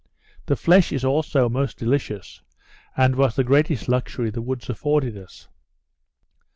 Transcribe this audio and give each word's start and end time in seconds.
The 0.47 0.55
flesh 0.55 0.91
is 0.91 1.05
also 1.05 1.47
most 1.47 1.77
delicious, 1.77 2.41
and 2.97 3.15
was 3.15 3.35
the 3.35 3.43
greatest 3.43 3.87
luxury 3.87 4.31
the 4.31 4.41
woods 4.41 4.67
afforded 4.67 5.15
us. 5.15 5.47